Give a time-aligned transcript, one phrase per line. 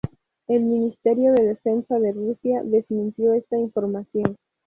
[0.47, 4.35] El Ministerio de Defensa de Rusia desmintió esta información.